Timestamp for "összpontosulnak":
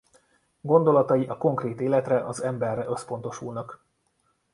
2.85-3.85